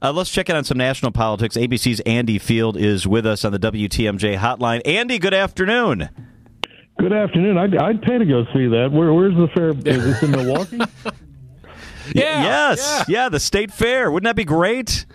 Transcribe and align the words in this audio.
Uh, 0.00 0.12
let's 0.12 0.30
check 0.30 0.48
in 0.48 0.54
on 0.54 0.64
some 0.64 0.78
national 0.78 1.10
politics. 1.10 1.56
ABC's 1.56 2.00
Andy 2.00 2.38
Field 2.38 2.76
is 2.76 3.06
with 3.06 3.26
us 3.26 3.44
on 3.44 3.52
the 3.52 3.58
WTMJ 3.58 4.38
hotline. 4.38 4.80
Andy, 4.84 5.18
good 5.18 5.34
afternoon. 5.34 6.08
Good 6.98 7.12
afternoon. 7.12 7.58
I'd, 7.58 7.76
I'd 7.76 8.02
pay 8.02 8.18
to 8.18 8.24
go 8.24 8.44
see 8.52 8.66
that. 8.68 8.90
Where, 8.92 9.12
where's 9.12 9.34
the 9.34 9.48
fair? 9.54 9.70
Is 9.94 10.04
this 10.04 10.22
in 10.22 10.32
Milwaukee? 10.32 10.78
yeah. 12.12 12.42
Yes. 12.42 13.04
Yeah. 13.08 13.22
yeah. 13.22 13.28
The 13.28 13.38
state 13.38 13.72
fair. 13.72 14.10
Wouldn't 14.10 14.28
that 14.28 14.34
be 14.34 14.44
great? 14.44 15.06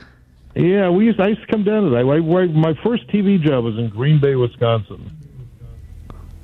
Yeah, 0.56 0.90
we 0.90 1.06
used. 1.06 1.20
I 1.20 1.29
used 1.29 1.42
to 1.42 1.47
come 1.47 1.63
down 1.63 1.84
to 1.84 1.90
that. 1.90 2.06
I, 2.06 2.42
I, 2.42 2.47
my 2.47 2.74
first 2.84 3.08
TV 3.10 3.42
job 3.42 3.65
was 3.65 3.78
in 3.78 3.90
Green 3.90 4.22
Bay, 4.22 4.36
Wisconsin. 4.36 5.12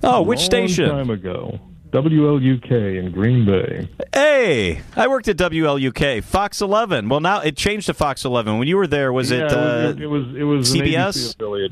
Oh, 0.04 0.22
which 0.22 0.40
station? 0.40 0.90
Time 0.90 1.10
ago. 1.10 1.60
WLUK 1.92 3.00
in 3.00 3.12
Green 3.12 3.46
Bay. 3.46 3.90
Hey, 4.14 4.82
I 4.96 5.08
worked 5.08 5.28
at 5.28 5.38
WLUK, 5.38 6.24
Fox 6.24 6.62
11. 6.62 7.10
Well, 7.10 7.20
now 7.20 7.42
it 7.42 7.58
changed 7.58 7.88
to 7.88 7.94
Fox 7.94 8.26
11. 8.26 8.60
When 8.60 8.68
you 8.68 8.78
were 8.78 8.88
there, 8.88 9.12
was 9.12 9.32
yeah, 9.32 9.46
it, 9.46 9.52
uh, 9.52 9.94
it, 9.96 10.02
it 10.02 10.08
was 10.08 10.36
it 10.36 10.44
was 10.44 10.74
CBS 10.74 11.34
affiliate. 11.34 11.72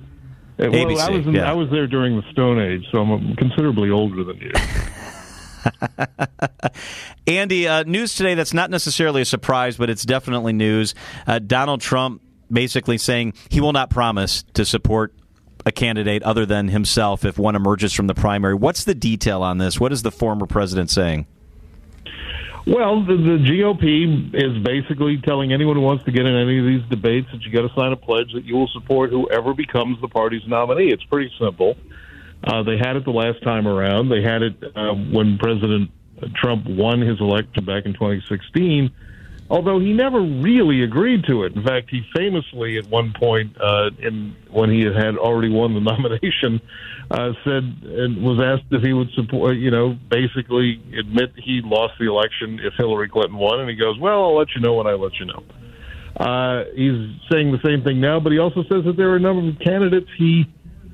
Well, 0.57 0.71
ABC, 0.71 0.97
I 0.97 1.09
was 1.11 1.27
in, 1.27 1.33
yeah. 1.35 1.49
I 1.49 1.53
was 1.53 1.69
there 1.69 1.85
during 1.85 2.15
the 2.15 2.23
Stone 2.31 2.59
Age, 2.59 2.83
so 2.91 2.99
I'm 2.99 3.35
considerably 3.35 3.91
older 3.91 4.23
than 4.23 4.37
you. 4.37 4.51
Andy, 7.27 7.67
uh, 7.67 7.83
news 7.83 8.15
today 8.15 8.33
that's 8.33 8.55
not 8.55 8.71
necessarily 8.71 9.21
a 9.21 9.25
surprise, 9.25 9.77
but 9.77 9.91
it's 9.91 10.03
definitely 10.03 10.53
news. 10.53 10.95
Uh, 11.27 11.37
Donald 11.37 11.81
Trump 11.81 12.23
basically 12.51 12.97
saying 12.97 13.33
he 13.49 13.61
will 13.61 13.73
not 13.73 13.91
promise 13.91 14.43
to 14.53 14.65
support 14.65 15.13
a 15.67 15.71
candidate 15.71 16.23
other 16.23 16.45
than 16.45 16.69
himself 16.69 17.25
if 17.25 17.37
one 17.37 17.53
emerges 17.53 17.91
from 17.91 18.07
the 18.07 18.15
primary. 18.15 18.55
What's 18.55 18.85
the 18.85 18.95
detail 18.95 19.43
on 19.43 19.57
this? 19.57 19.81
What 19.81 19.91
is 19.91 20.01
the 20.01 20.11
former 20.11 20.45
president 20.45 20.89
saying? 20.89 21.27
Well, 22.65 23.05
the, 23.05 23.15
the 23.15 23.37
GOP 23.37 24.33
is 24.33 24.63
basically 24.63 25.21
telling 25.21 25.51
anyone 25.51 25.75
who 25.75 25.81
wants 25.81 26.05
to 26.05 26.11
get 26.11 26.25
in 26.25 26.35
any 26.35 26.59
of 26.59 26.65
these 26.65 26.89
debates 26.89 27.27
that 27.33 27.41
you 27.41 27.51
got 27.51 27.67
to 27.67 27.73
sign 27.75 27.91
a 27.91 27.97
pledge 27.97 28.31
that 28.33 28.45
you 28.45 28.55
will 28.55 28.69
support 28.69 29.09
whoever 29.09 29.53
becomes 29.53 29.99
the 29.99 30.07
party's 30.07 30.45
nominee. 30.47 30.89
It's 30.89 31.03
pretty 31.03 31.31
simple. 31.37 31.75
Uh, 32.43 32.63
they 32.63 32.77
had 32.77 32.95
it 32.95 33.03
the 33.03 33.11
last 33.11 33.43
time 33.43 33.67
around. 33.67 34.09
They 34.09 34.21
had 34.21 34.43
it 34.43 34.63
uh, 34.75 34.93
when 34.93 35.37
President 35.37 35.91
Trump 36.35 36.65
won 36.65 37.01
his 37.01 37.19
election 37.19 37.65
back 37.65 37.85
in 37.85 37.93
2016 37.93 38.89
although 39.49 39.79
he 39.79 39.93
never 39.93 40.19
really 40.19 40.83
agreed 40.83 41.23
to 41.25 41.43
it. 41.43 41.55
In 41.55 41.63
fact, 41.63 41.89
he 41.89 42.01
famously, 42.15 42.77
at 42.77 42.87
one 42.87 43.13
point, 43.17 43.55
uh, 43.59 43.89
in 43.99 44.35
when 44.51 44.69
he 44.69 44.81
had 44.81 45.17
already 45.17 45.49
won 45.49 45.73
the 45.73 45.79
nomination, 45.91 46.61
uh, 47.11 47.31
said 47.43 47.63
and 47.63 48.23
was 48.23 48.39
asked 48.43 48.71
if 48.71 48.83
he 48.83 48.93
would 48.93 49.09
support, 49.11 49.57
you 49.57 49.71
know, 49.71 49.97
basically 50.09 50.81
admit 50.97 51.31
he 51.37 51.61
lost 51.63 51.93
the 51.99 52.07
election 52.07 52.59
if 52.61 52.73
Hillary 52.77 53.09
Clinton 53.09 53.37
won, 53.37 53.59
and 53.59 53.69
he 53.69 53.75
goes, 53.75 53.97
"Well, 53.99 54.23
I'll 54.23 54.37
let 54.37 54.47
you 54.55 54.61
know 54.61 54.75
when 54.75 54.87
I 54.87 54.93
let 54.93 55.13
you 55.19 55.25
know." 55.25 55.43
Uh, 56.17 56.63
he's 56.75 56.97
saying 57.31 57.51
the 57.51 57.61
same 57.63 57.83
thing 57.83 58.01
now, 58.01 58.19
but 58.19 58.31
he 58.31 58.39
also 58.39 58.63
says 58.63 58.83
that 58.85 58.95
there 58.97 59.11
are 59.11 59.17
a 59.17 59.19
number 59.19 59.47
of 59.47 59.59
candidates 59.59 60.09
he 60.17 60.45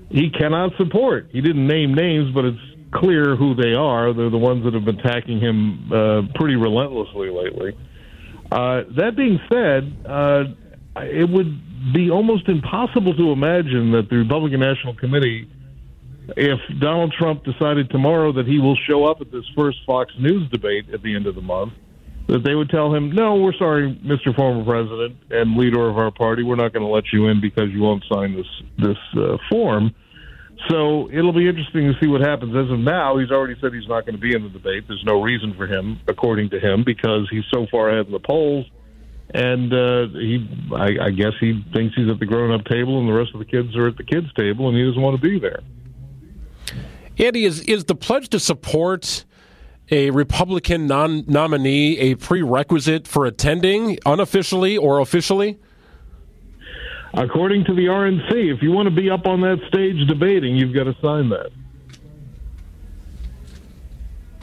he 0.09 0.29
cannot 0.29 0.75
support. 0.77 1.29
He 1.31 1.41
didn't 1.41 1.65
name 1.65 1.95
names, 1.95 2.33
but 2.35 2.45
it's 2.45 2.59
clear 2.93 3.35
who 3.35 3.55
they 3.55 3.73
are. 3.73 4.13
They're 4.13 4.29
the 4.29 4.37
ones 4.37 4.63
that 4.65 4.73
have 4.75 4.85
been 4.85 4.99
attacking 4.99 5.39
him 5.39 5.91
uh, 5.91 6.21
pretty 6.35 6.55
relentlessly 6.55 7.29
lately. 7.31 7.73
Uh, 8.53 8.83
that 8.95 9.15
being 9.15 9.39
said, 9.51 9.91
uh, 10.05 10.43
it 10.97 11.27
would 11.27 11.91
be 11.91 12.11
almost 12.11 12.47
impossible 12.47 13.15
to 13.15 13.31
imagine 13.31 13.91
that 13.93 14.11
the 14.11 14.17
Republican 14.17 14.59
National 14.59 14.93
Committee, 14.93 15.49
if 16.37 16.59
Donald 16.79 17.15
Trump 17.17 17.43
decided 17.43 17.89
tomorrow 17.89 18.31
that 18.31 18.45
he 18.45 18.59
will 18.59 18.77
show 18.87 19.05
up 19.05 19.21
at 19.21 19.31
this 19.31 19.43
first 19.55 19.79
Fox 19.87 20.13
News 20.19 20.47
debate 20.51 20.85
at 20.93 21.01
the 21.01 21.15
end 21.15 21.25
of 21.25 21.33
the 21.33 21.41
month, 21.41 21.73
that 22.27 22.43
they 22.43 22.53
would 22.53 22.69
tell 22.69 22.93
him, 22.93 23.11
"No, 23.11 23.37
we're 23.37 23.57
sorry, 23.57 23.99
Mr. 24.05 24.35
Former 24.35 24.63
President 24.63 25.17
and 25.31 25.57
leader 25.57 25.89
of 25.89 25.97
our 25.97 26.11
party, 26.11 26.43
we're 26.43 26.55
not 26.55 26.73
going 26.73 26.85
to 26.85 26.91
let 26.91 27.11
you 27.11 27.29
in 27.29 27.41
because 27.41 27.71
you 27.71 27.81
won't 27.81 28.03
sign 28.07 28.35
this 28.35 28.61
this 28.77 28.97
uh, 29.17 29.37
form." 29.49 29.95
So 30.69 31.09
it'll 31.11 31.33
be 31.33 31.47
interesting 31.47 31.92
to 31.92 32.00
see 32.00 32.08
what 32.08 32.22
happens. 32.22 32.56
As 32.56 32.72
of 32.72 32.80
now, 32.80 33.17
he's 33.17 33.31
already 33.31 33.60
said 33.60 33.73
he's 33.73 33.87
not 33.87 34.05
going 34.05 34.15
to 34.15 34.21
be 34.21 34.33
in 34.33 34.43
the 34.43 34.49
debate. 34.49 34.86
There's 34.87 35.04
no 35.05 35.21
reason 35.21 35.54
for 35.55 35.67
him, 35.67 35.99
according 36.08 36.52
to 36.52 36.60
him, 36.60 36.83
because 36.86 37.27
he's 37.30 37.43
so 37.54 37.67
far 37.70 37.89
ahead 37.89 38.05
in 38.05 38.14
the 38.14 38.20
polls. 38.20 38.65
And 39.33 39.73
uh, 39.73 40.08
he, 40.17 40.48
I, 40.73 41.08
I 41.08 41.10
guess, 41.11 41.33
he 41.39 41.64
thinks 41.73 41.95
he's 41.95 42.10
at 42.10 42.20
the 42.20 42.26
grown-up 42.26 42.65
table, 42.65 42.99
and 42.99 43.10
the 43.10 43.14
rest 43.14 43.32
of 43.33 43.39
the 43.39 43.45
kids 43.45 43.76
are 43.76 43.87
at 43.87 43.98
the 43.98 44.04
kids' 44.04 44.32
table, 44.37 44.70
and 44.70 44.77
he 44.77 44.86
doesn't 44.86 45.02
want 45.02 45.20
to 45.20 45.21
be 45.21 45.39
there. 45.39 45.61
Andy, 47.17 47.45
is 47.45 47.61
is 47.61 47.86
the 47.86 47.95
pledge 47.95 48.30
to 48.30 48.39
support 48.39 49.26
a 49.92 50.11
Republican 50.11 50.87
non- 50.87 51.26
nominee 51.27 51.98
a 51.99 52.16
prerequisite 52.16 53.08
for 53.08 53.26
attending, 53.26 53.98
unofficially 54.05 54.77
or 54.77 54.99
officially? 54.99 55.60
According 57.13 57.65
to 57.65 57.75
the 57.75 57.85
RNC, 57.85 58.53
if 58.53 58.63
you 58.63 58.71
want 58.71 58.87
to 58.87 58.95
be 58.95 59.09
up 59.09 59.27
on 59.27 59.41
that 59.41 59.59
stage 59.67 60.07
debating, 60.07 60.55
you've 60.55 60.73
got 60.73 60.85
to 60.85 60.95
sign 60.99 61.29
that. 61.29 61.51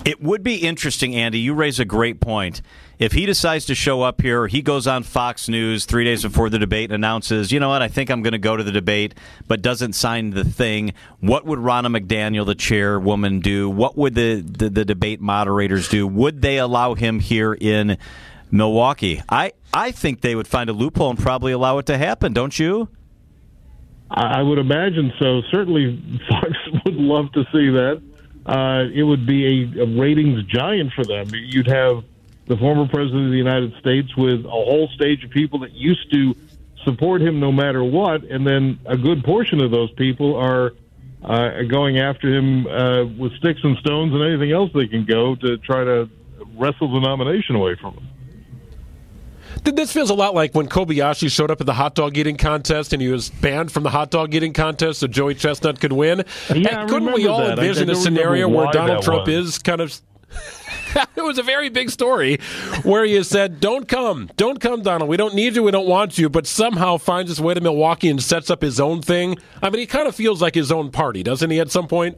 It 0.05 0.23
would 0.23 0.43
be 0.43 0.57
interesting, 0.57 1.15
Andy. 1.15 1.39
You 1.41 1.53
raise 1.53 1.79
a 1.79 1.85
great 1.85 2.21
point. 2.21 2.63
If 2.99 3.13
he 3.13 3.27
decides 3.27 3.67
to 3.67 3.75
show 3.75 4.03
up 4.03 4.21
here, 4.21 4.47
he 4.47 4.63
goes 4.63 4.87
on 4.87 5.03
Fox 5.03 5.49
News 5.49 5.85
three 5.85 6.05
days 6.05 6.23
before 6.23 6.49
the 6.49 6.59
debate 6.59 6.91
and 6.91 6.95
announces, 6.95 7.51
you 7.51 7.59
know 7.59 7.71
what, 7.71 7.83
I 7.83 7.89
think 7.89 8.11
I'm 8.11 8.23
going 8.23 8.33
to 8.33 8.39
go 8.39 8.57
to 8.57 8.63
the 8.63 8.73
debate, 8.73 9.15
but 9.49 9.63
doesn't 9.63 9.95
sign 9.95 10.31
the 10.31 10.45
thing. 10.45 10.95
What 11.21 11.45
would 11.47 11.59
Ronna 11.59 11.97
McDaniel, 11.99 12.47
the 12.47 12.55
chairwoman, 12.55 13.41
do? 13.41 13.69
What 13.69 13.97
would 13.97 14.15
the, 14.15 14.43
the, 14.43 14.69
the 14.69 14.85
debate 14.85 15.21
moderators 15.21 15.89
do? 15.89 16.07
Would 16.07 16.43
they 16.43 16.59
allow 16.59 16.95
him 16.95 17.21
here 17.21 17.55
in 17.55 17.99
Milwaukee? 18.51 19.23
I, 19.29 19.53
I 19.73 19.91
think 19.91 20.21
they 20.21 20.35
would 20.35 20.49
find 20.49 20.71
a 20.71 20.73
loophole 20.73 21.11
and 21.11 21.19
probably 21.19 21.53
allow 21.53 21.79
it 21.79 21.87
to 21.87 21.99
happen, 21.99 22.33
don't 22.33 22.59
you? 22.59 22.89
I 24.11 24.43
would 24.43 24.59
imagine 24.59 25.13
so. 25.19 25.43
Certainly, 25.51 26.21
Fox 26.29 26.53
would 26.85 26.97
love 26.97 27.33
to 27.33 27.45
see 27.53 27.71
that. 27.71 28.03
Uh, 28.45 28.87
it 28.93 29.05
would 29.05 29.27
be 29.27 29.47
a, 29.79 29.83
a 29.83 29.87
ratings 30.01 30.43
giant 30.45 30.93
for 30.95 31.05
them. 31.05 31.29
You'd 31.33 31.69
have 31.69 32.03
the 32.47 32.57
former 32.57 32.89
president 32.89 33.27
of 33.27 33.31
the 33.31 33.39
United 33.39 33.73
States 33.79 34.17
with 34.17 34.45
a 34.45 34.51
whole 34.51 34.89
stage 34.95 35.23
of 35.23 35.31
people 35.31 35.61
that 35.61 35.73
used 35.73 36.11
to 36.13 36.35
support 36.85 37.23
him 37.23 37.39
no 37.39 37.53
matter 37.53 37.85
what, 37.85 38.25
and 38.25 38.45
then 38.45 38.81
a 38.87 38.97
good 38.97 39.23
portion 39.23 39.61
of 39.61 39.71
those 39.71 39.93
people 39.93 40.35
are 40.35 40.73
uh, 41.23 41.63
going 41.69 41.99
after 41.99 42.29
him 42.33 42.67
uh, 42.67 43.05
with 43.05 43.33
sticks 43.37 43.61
and 43.63 43.77
stones 43.79 44.13
and 44.15 44.23
anything 44.23 44.51
else 44.53 44.71
they 44.75 44.87
can 44.87 45.05
go 45.05 45.37
to 45.37 45.59
try 45.59 45.85
to 45.85 46.09
wrestle 46.57 46.93
the 46.93 47.01
nomination 47.01 47.55
away 47.55 47.77
from 47.77 47.95
him. 47.95 48.09
This 49.65 49.93
feels 49.93 50.11
a 50.11 50.15
lot 50.15 50.35
like 50.35 50.55
when 50.55 50.69
Kobayashi 50.69 51.31
showed 51.31 51.51
up 51.51 51.61
at 51.61 51.67
the 51.67 51.75
hot 51.75 51.95
dog 51.95 52.17
eating 52.17 52.37
contest 52.37 52.93
and 52.93 53.01
he 53.03 53.09
was 53.09 53.31
banned 53.31 53.73
from 53.73 53.83
the 53.83 53.91
hot 53.91 54.11
dog 54.11 54.35
eating 54.35 54.53
contest 54.53 55.01
so 55.01 55.07
Joey 55.07 55.35
Chestnut 55.35 55.81
could 55.81 55.93
win. 55.93 56.25
Yeah, 56.55 56.87
couldn't 56.87 57.13
we 57.13 57.27
all 57.27 57.39
that. 57.39 57.59
envision 57.59 57.91
a 57.91 57.95
scenario 57.95 58.49
where 58.49 58.71
Donald 58.73 59.03
Trump 59.05 59.27
was. 59.27 59.49
is 59.49 59.59
kind 59.59 59.81
of. 59.81 59.99
it 61.17 61.23
was 61.23 61.39
a 61.39 61.43
very 61.43 61.69
big 61.69 61.91
story 61.91 62.39
where 62.85 63.05
you 63.05 63.23
said, 63.23 63.61
Don't 63.61 63.89
come. 63.89 64.31
Don't 64.37 64.61
come, 64.61 64.83
Donald. 64.83 65.09
We 65.09 65.17
don't 65.17 65.35
need 65.35 65.57
you. 65.57 65.63
We 65.63 65.71
don't 65.71 65.89
want 65.89 66.19
you. 66.19 66.29
But 66.29 66.47
somehow 66.47 66.97
finds 66.97 67.31
his 67.31 67.41
way 67.41 67.55
to 67.55 67.61
Milwaukee 67.61 68.09
and 68.09 68.23
sets 68.23 68.51
up 68.51 68.63
his 68.63 68.81
own 68.81 69.03
thing. 69.03 69.37
I 69.63 69.71
mean, 69.71 69.81
he 69.81 69.87
kind 69.87 70.07
of 70.09 70.15
feels 70.15 70.41
like 70.41 70.55
his 70.55 70.71
own 70.73 70.91
party, 70.91 71.23
doesn't 71.23 71.51
he, 71.51 71.61
at 71.61 71.71
some 71.71 71.89
point? 71.89 72.17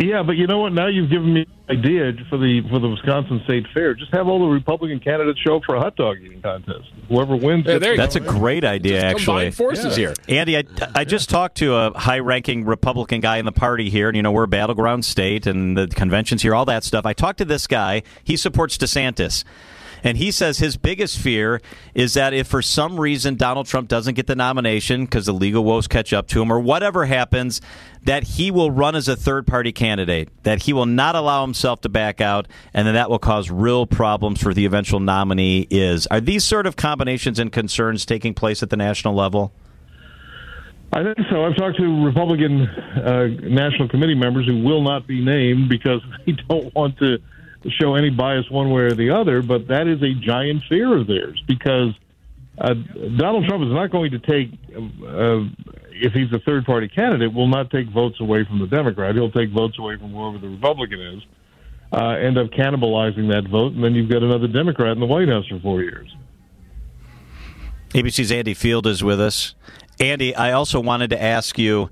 Yeah, 0.00 0.22
but 0.22 0.36
you 0.36 0.46
know 0.46 0.58
what? 0.60 0.72
Now 0.72 0.86
you've 0.86 1.10
given 1.10 1.34
me 1.34 1.46
an 1.68 1.78
idea 1.78 2.12
for 2.30 2.38
the 2.38 2.62
for 2.70 2.78
the 2.78 2.88
Wisconsin 2.88 3.42
State 3.44 3.66
Fair. 3.74 3.92
Just 3.94 4.10
have 4.14 4.28
all 4.28 4.38
the 4.38 4.46
Republican 4.50 4.98
candidates 4.98 5.38
show 5.40 5.56
up 5.56 5.62
for 5.66 5.74
a 5.74 5.80
hot 5.80 5.94
dog 5.94 6.16
eating 6.24 6.40
contest. 6.40 6.88
Whoever 7.10 7.36
wins, 7.36 7.66
Yeah, 7.66 7.74
gets 7.74 7.82
there 7.82 7.90
you 7.92 7.96
the 7.98 8.02
That's 8.02 8.16
a 8.16 8.20
great 8.20 8.64
idea, 8.64 8.94
Just 9.02 9.04
actually. 9.04 9.24
combine 9.26 9.52
forces 9.52 9.98
Yeah. 9.98 10.14
here. 10.26 10.40
Andy, 10.40 10.56
I, 10.56 10.62
I 10.94 11.04
just 11.04 11.28
talked 11.28 11.58
to 11.58 11.74
a 11.74 11.98
high 11.98 12.20
ranking 12.20 12.64
Republican 12.64 13.20
guy 13.20 13.36
in 13.36 13.44
the 13.44 13.52
party 13.52 13.90
here, 13.90 14.08
and 14.08 14.16
you 14.16 14.22
know, 14.22 14.32
we're 14.32 14.44
a 14.44 14.48
battleground 14.48 15.04
state 15.04 15.46
and 15.46 15.76
the 15.76 15.86
conventions 15.86 16.40
here, 16.40 16.54
all 16.54 16.64
that 16.64 16.82
stuff. 16.82 17.04
I 17.04 17.12
talked 17.12 17.36
to 17.38 17.44
this 17.44 17.66
guy. 17.66 18.02
He 18.24 18.36
supports 18.38 18.78
DeSantis. 18.78 19.44
And 20.02 20.18
he 20.18 20.30
says 20.30 20.58
his 20.58 20.76
biggest 20.76 21.18
fear 21.18 21.60
is 21.94 22.14
that 22.14 22.32
if 22.32 22.46
for 22.46 22.62
some 22.62 22.98
reason 22.98 23.36
Donald 23.36 23.66
Trump 23.66 23.88
doesn't 23.88 24.14
get 24.14 24.26
the 24.26 24.36
nomination 24.36 25.04
because 25.04 25.26
the 25.26 25.32
legal 25.32 25.64
woes 25.64 25.86
catch 25.86 26.12
up 26.12 26.26
to 26.28 26.42
him 26.42 26.52
or 26.52 26.60
whatever 26.60 27.06
happens, 27.06 27.60
that 28.04 28.22
he 28.24 28.50
will 28.50 28.70
run 28.70 28.94
as 28.94 29.08
a 29.08 29.16
third 29.16 29.46
party 29.46 29.72
candidate, 29.72 30.28
that 30.42 30.62
he 30.62 30.72
will 30.72 30.86
not 30.86 31.14
allow 31.14 31.42
himself 31.42 31.80
to 31.82 31.88
back 31.88 32.20
out, 32.20 32.48
and 32.72 32.86
then 32.86 32.94
that 32.94 33.10
will 33.10 33.18
cause 33.18 33.50
real 33.50 33.86
problems 33.86 34.42
for 34.42 34.54
the 34.54 34.64
eventual 34.64 35.00
nominee 35.00 35.66
is. 35.70 36.06
Are 36.06 36.20
these 36.20 36.44
sort 36.44 36.66
of 36.66 36.76
combinations 36.76 37.38
and 37.38 37.52
concerns 37.52 38.06
taking 38.06 38.34
place 38.34 38.62
at 38.62 38.70
the 38.70 38.76
national 38.76 39.14
level? 39.14 39.52
I 40.92 41.04
think 41.04 41.18
so. 41.30 41.44
I've 41.44 41.56
talked 41.56 41.76
to 41.76 42.04
Republican 42.04 42.62
uh, 42.62 43.26
National 43.42 43.88
Committee 43.88 44.16
members 44.16 44.46
who 44.46 44.62
will 44.62 44.82
not 44.82 45.06
be 45.06 45.24
named 45.24 45.68
because 45.68 46.00
they 46.26 46.32
don't 46.32 46.74
want 46.74 46.98
to 46.98 47.18
show 47.68 47.94
any 47.94 48.10
bias 48.10 48.50
one 48.50 48.70
way 48.70 48.82
or 48.82 48.94
the 48.94 49.10
other. 49.10 49.42
But 49.42 49.68
that 49.68 49.86
is 49.86 50.02
a 50.02 50.14
giant 50.14 50.62
fear 50.68 50.96
of 50.96 51.06
theirs 51.06 51.42
because 51.46 51.94
uh, 52.58 52.74
Donald 53.16 53.46
Trump 53.46 53.64
is 53.64 53.72
not 53.72 53.90
going 53.90 54.10
to 54.12 54.18
take, 54.18 54.52
uh, 54.74 55.44
if 55.92 56.12
he's 56.12 56.32
a 56.32 56.40
third 56.40 56.64
party 56.64 56.88
candidate, 56.88 57.32
will 57.32 57.48
not 57.48 57.70
take 57.70 57.88
votes 57.88 58.20
away 58.20 58.44
from 58.44 58.58
the 58.58 58.66
Democrat. 58.66 59.14
He'll 59.14 59.30
take 59.30 59.50
votes 59.50 59.78
away 59.78 59.96
from 59.96 60.12
whoever 60.12 60.38
the 60.38 60.48
Republican 60.48 61.00
is. 61.00 61.22
Uh, 61.92 62.10
end 62.10 62.38
up 62.38 62.46
cannibalizing 62.50 63.28
that 63.32 63.48
vote, 63.50 63.72
and 63.72 63.82
then 63.82 63.94
you've 63.94 64.08
got 64.08 64.22
another 64.22 64.46
Democrat 64.46 64.92
in 64.92 65.00
the 65.00 65.06
White 65.06 65.28
House 65.28 65.46
for 65.48 65.58
four 65.58 65.82
years. 65.82 66.14
ABC's 67.90 68.30
Andy 68.30 68.54
Field 68.54 68.86
is 68.86 69.02
with 69.02 69.20
us. 69.20 69.56
Andy, 69.98 70.34
I 70.34 70.52
also 70.52 70.78
wanted 70.78 71.10
to 71.10 71.20
ask 71.20 71.58
you 71.58 71.90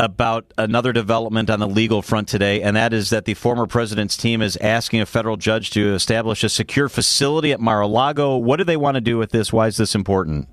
about 0.00 0.52
another 0.56 0.94
development 0.94 1.50
on 1.50 1.60
the 1.60 1.68
legal 1.68 2.00
front 2.00 2.26
today, 2.26 2.62
and 2.62 2.74
that 2.74 2.94
is 2.94 3.10
that 3.10 3.26
the 3.26 3.34
former 3.34 3.66
president's 3.66 4.16
team 4.16 4.40
is 4.40 4.56
asking 4.56 5.02
a 5.02 5.06
federal 5.06 5.36
judge 5.36 5.70
to 5.70 5.94
establish 5.94 6.42
a 6.42 6.48
secure 6.48 6.88
facility 6.88 7.52
at 7.52 7.60
Mar 7.60 7.82
a 7.82 7.86
Lago. 7.86 8.38
What 8.38 8.56
do 8.56 8.64
they 8.64 8.78
want 8.78 8.94
to 8.94 9.02
do 9.02 9.18
with 9.18 9.30
this? 9.30 9.52
Why 9.52 9.66
is 9.66 9.76
this 9.76 9.94
important? 9.94 10.48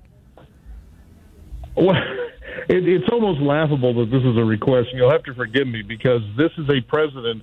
Well, 1.74 1.96
it, 2.68 2.86
it's 2.86 3.08
almost 3.10 3.40
laughable 3.40 3.94
that 3.94 4.10
this 4.10 4.22
is 4.22 4.36
a 4.36 4.44
request. 4.44 4.88
You'll 4.92 5.10
have 5.10 5.24
to 5.24 5.34
forgive 5.34 5.66
me 5.66 5.80
because 5.80 6.20
this 6.36 6.50
is 6.58 6.68
a 6.68 6.82
president 6.82 7.42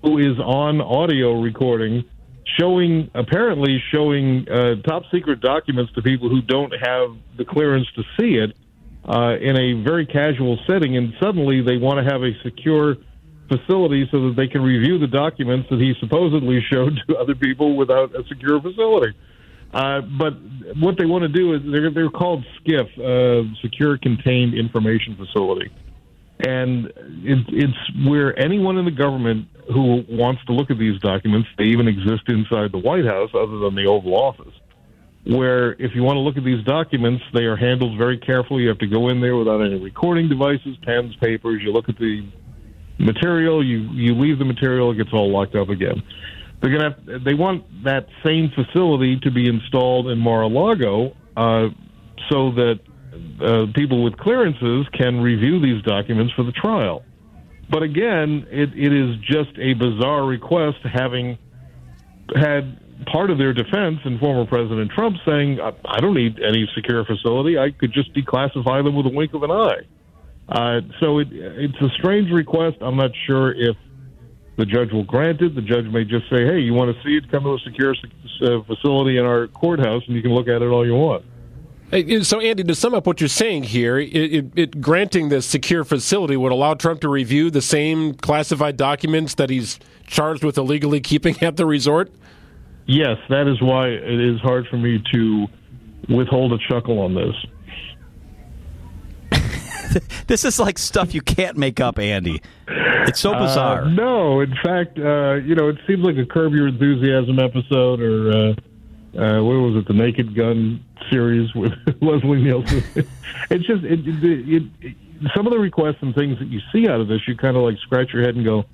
who 0.00 0.18
is 0.18 0.38
on 0.38 0.80
audio 0.80 1.38
recording 1.38 2.02
showing 2.58 3.10
apparently 3.14 3.82
showing 3.92 4.48
uh, 4.48 4.76
top 4.86 5.02
secret 5.12 5.40
documents 5.40 5.92
to 5.92 6.02
people 6.02 6.30
who 6.30 6.40
don't 6.40 6.72
have 6.72 7.14
the 7.36 7.44
clearance 7.44 7.86
to 7.94 8.02
see 8.18 8.36
it 8.36 8.56
uh, 9.04 9.36
in 9.40 9.56
a 9.56 9.82
very 9.82 10.06
casual 10.06 10.58
setting, 10.66 10.96
and 10.96 11.12
suddenly 11.20 11.60
they 11.60 11.76
want 11.76 11.98
to 11.98 12.04
have 12.04 12.22
a 12.22 12.32
secure 12.42 12.96
facility 13.48 14.08
so 14.10 14.28
that 14.28 14.34
they 14.36 14.46
can 14.46 14.62
review 14.62 14.98
the 14.98 15.06
documents 15.06 15.68
that 15.70 15.80
he 15.80 15.94
supposedly 16.00 16.60
showed 16.72 16.98
to 17.08 17.16
other 17.16 17.34
people 17.34 17.76
without 17.76 18.14
a 18.14 18.26
secure 18.28 18.60
facility. 18.60 19.16
Uh, 19.74 20.02
but 20.02 20.34
what 20.78 20.98
they 20.98 21.06
want 21.06 21.22
to 21.22 21.28
do 21.28 21.54
is 21.54 21.62
they're, 21.64 21.90
they're 21.90 22.10
called 22.10 22.44
SCIF, 22.60 22.88
uh, 22.98 23.54
Secure 23.62 23.96
Contained 23.98 24.54
Information 24.54 25.16
Facility. 25.16 25.70
And 26.44 26.86
it, 27.24 27.46
it's 27.48 28.06
where 28.06 28.38
anyone 28.38 28.76
in 28.76 28.84
the 28.84 28.90
government 28.90 29.48
who 29.72 30.04
wants 30.08 30.44
to 30.46 30.52
look 30.52 30.70
at 30.70 30.78
these 30.78 31.00
documents, 31.00 31.48
they 31.56 31.64
even 31.64 31.88
exist 31.88 32.22
inside 32.28 32.72
the 32.72 32.78
White 32.78 33.06
House 33.06 33.30
other 33.32 33.58
than 33.58 33.74
the 33.74 33.86
Oval 33.86 34.14
Office 34.14 34.52
where 35.24 35.72
if 35.74 35.94
you 35.94 36.02
want 36.02 36.16
to 36.16 36.20
look 36.20 36.36
at 36.36 36.44
these 36.44 36.64
documents, 36.64 37.22
they 37.32 37.44
are 37.44 37.56
handled 37.56 37.96
very 37.96 38.18
carefully. 38.18 38.62
You 38.62 38.68
have 38.68 38.78
to 38.78 38.88
go 38.88 39.08
in 39.08 39.20
there 39.20 39.36
without 39.36 39.60
any 39.60 39.78
recording 39.78 40.28
devices, 40.28 40.76
pens, 40.82 41.14
papers. 41.20 41.62
You 41.62 41.72
look 41.72 41.88
at 41.88 41.96
the 41.98 42.28
material, 42.98 43.64
you 43.64 43.88
you 43.92 44.14
leave 44.14 44.38
the 44.38 44.44
material, 44.44 44.90
it 44.90 44.96
gets 44.96 45.10
all 45.12 45.30
locked 45.30 45.54
up 45.54 45.68
again. 45.68 46.02
They're 46.60 46.70
gonna 46.70 46.94
have, 46.94 47.24
they 47.24 47.34
want 47.34 47.84
that 47.84 48.06
same 48.24 48.50
facility 48.54 49.18
to 49.20 49.30
be 49.30 49.48
installed 49.48 50.08
in 50.08 50.18
Mar-a-Lago 50.18 51.16
uh, 51.36 51.68
so 52.30 52.52
that 52.52 52.80
uh, 53.40 53.66
people 53.74 54.02
with 54.04 54.16
clearances 54.16 54.86
can 54.96 55.20
review 55.20 55.60
these 55.60 55.82
documents 55.82 56.32
for 56.34 56.44
the 56.44 56.52
trial. 56.52 57.04
But 57.68 57.82
again, 57.82 58.46
it, 58.50 58.70
it 58.76 58.92
is 58.92 59.16
just 59.24 59.58
a 59.58 59.74
bizarre 59.74 60.24
request 60.24 60.78
having 60.84 61.38
had 62.36 62.78
part 63.06 63.30
of 63.30 63.38
their 63.38 63.52
defense 63.52 63.98
in 64.04 64.18
former 64.18 64.46
President 64.46 64.90
Trump 64.90 65.16
saying, 65.24 65.58
I 65.60 66.00
don't 66.00 66.14
need 66.14 66.40
any 66.40 66.68
secure 66.74 67.04
facility. 67.04 67.58
I 67.58 67.70
could 67.70 67.92
just 67.92 68.12
declassify 68.14 68.84
them 68.84 68.94
with 68.94 69.06
a 69.06 69.10
wink 69.10 69.34
of 69.34 69.42
an 69.42 69.50
eye. 69.50 69.80
Uh, 70.48 70.80
so 71.00 71.18
it, 71.18 71.28
it's 71.30 71.80
a 71.80 71.88
strange 71.98 72.30
request. 72.30 72.76
I'm 72.80 72.96
not 72.96 73.10
sure 73.26 73.52
if 73.52 73.76
the 74.56 74.66
judge 74.66 74.92
will 74.92 75.04
grant 75.04 75.40
it. 75.40 75.54
The 75.54 75.62
judge 75.62 75.86
may 75.86 76.04
just 76.04 76.28
say, 76.28 76.44
hey, 76.44 76.58
you 76.58 76.74
want 76.74 76.94
to 76.94 77.02
see 77.02 77.16
it? 77.16 77.30
Come 77.30 77.44
to 77.44 77.54
a 77.54 77.58
secure 77.60 77.94
uh, 77.94 78.62
facility 78.64 79.18
in 79.18 79.24
our 79.24 79.46
courthouse 79.48 80.02
and 80.06 80.16
you 80.16 80.22
can 80.22 80.32
look 80.32 80.48
at 80.48 80.62
it 80.62 80.66
all 80.66 80.86
you 80.86 80.94
want. 80.94 81.24
So, 82.22 82.40
Andy, 82.40 82.64
to 82.64 82.74
sum 82.74 82.94
up 82.94 83.06
what 83.06 83.20
you're 83.20 83.28
saying 83.28 83.64
here, 83.64 83.98
it, 83.98 84.14
it, 84.14 84.46
it, 84.56 84.80
granting 84.80 85.28
this 85.28 85.44
secure 85.44 85.84
facility 85.84 86.38
would 86.38 86.50
allow 86.50 86.72
Trump 86.72 87.02
to 87.02 87.08
review 87.10 87.50
the 87.50 87.60
same 87.60 88.14
classified 88.14 88.78
documents 88.78 89.34
that 89.34 89.50
he's 89.50 89.78
charged 90.06 90.42
with 90.42 90.56
illegally 90.56 91.00
keeping 91.00 91.36
at 91.42 91.58
the 91.58 91.66
resort? 91.66 92.10
Yes, 92.86 93.18
that 93.28 93.46
is 93.48 93.60
why 93.60 93.88
it 93.88 94.20
is 94.20 94.40
hard 94.40 94.66
for 94.68 94.76
me 94.76 95.02
to 95.12 95.46
withhold 96.08 96.52
a 96.52 96.58
chuckle 96.68 96.98
on 97.00 97.14
this. 97.14 97.34
this 100.26 100.44
is 100.44 100.58
like 100.58 100.78
stuff 100.78 101.14
you 101.14 101.20
can't 101.20 101.56
make 101.56 101.80
up, 101.80 101.98
Andy. 101.98 102.40
It's 102.68 103.20
so 103.20 103.32
uh, 103.32 103.40
bizarre. 103.40 103.82
Uh, 103.82 103.88
no, 103.90 104.40
in 104.40 104.54
fact, 104.62 104.98
uh, 104.98 105.34
you 105.34 105.54
know, 105.54 105.68
it 105.68 105.78
seems 105.86 106.04
like 106.04 106.16
a 106.16 106.26
Curb 106.26 106.52
Your 106.52 106.68
Enthusiasm 106.68 107.38
episode, 107.38 108.00
or 108.00 108.30
uh, 108.30 108.52
uh, 109.18 109.42
what 109.42 109.54
was 109.54 109.76
it, 109.76 109.88
the 109.88 109.94
Naked 109.94 110.34
Gun 110.34 110.84
series 111.10 111.52
with 111.54 111.72
Leslie 112.00 112.42
Nielsen. 112.42 112.82
it's 113.50 113.66
just 113.66 113.84
it, 113.84 114.00
it, 114.06 114.62
it, 114.80 114.96
some 115.34 115.46
of 115.46 115.52
the 115.52 115.58
requests 115.58 115.98
and 116.00 116.14
things 116.14 116.38
that 116.38 116.48
you 116.48 116.60
see 116.72 116.88
out 116.88 117.00
of 117.00 117.08
this, 117.08 117.20
you 117.26 117.36
kind 117.36 117.56
of 117.56 117.62
like 117.62 117.78
scratch 117.78 118.12
your 118.12 118.22
head 118.22 118.34
and 118.34 118.44
go, 118.44 118.64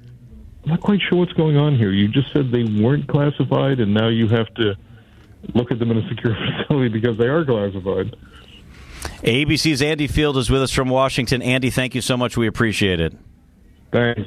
I'm 0.64 0.70
not 0.70 0.80
quite 0.80 1.00
sure 1.08 1.18
what's 1.18 1.32
going 1.32 1.56
on 1.56 1.76
here. 1.76 1.90
You 1.92 2.08
just 2.08 2.32
said 2.32 2.50
they 2.50 2.64
weren't 2.64 3.08
classified, 3.08 3.80
and 3.80 3.94
now 3.94 4.08
you 4.08 4.28
have 4.28 4.52
to 4.54 4.74
look 5.54 5.70
at 5.70 5.78
them 5.78 5.90
in 5.90 5.98
a 5.98 6.08
secure 6.08 6.34
facility 6.68 6.88
because 6.88 7.16
they 7.16 7.26
are 7.26 7.44
classified. 7.44 8.16
ABC's 9.22 9.82
Andy 9.82 10.06
Field 10.06 10.36
is 10.36 10.50
with 10.50 10.62
us 10.62 10.72
from 10.72 10.88
Washington. 10.88 11.42
Andy, 11.42 11.70
thank 11.70 11.94
you 11.94 12.00
so 12.00 12.16
much. 12.16 12.36
We 12.36 12.46
appreciate 12.46 13.00
it. 13.00 13.16
Thanks. 13.92 14.22